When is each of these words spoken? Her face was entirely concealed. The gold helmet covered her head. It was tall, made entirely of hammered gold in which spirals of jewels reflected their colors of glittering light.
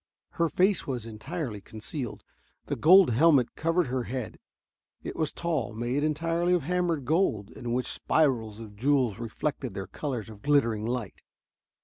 Her 0.31 0.49
face 0.49 0.87
was 0.87 1.05
entirely 1.05 1.61
concealed. 1.61 2.23
The 2.65 2.75
gold 2.75 3.11
helmet 3.11 3.55
covered 3.55 3.85
her 3.85 4.05
head. 4.05 4.39
It 5.03 5.15
was 5.15 5.31
tall, 5.31 5.73
made 5.75 6.03
entirely 6.03 6.53
of 6.53 6.63
hammered 6.63 7.05
gold 7.05 7.51
in 7.51 7.71
which 7.71 7.85
spirals 7.85 8.59
of 8.59 8.75
jewels 8.75 9.19
reflected 9.19 9.75
their 9.75 9.85
colors 9.85 10.27
of 10.27 10.41
glittering 10.41 10.87
light. 10.87 11.21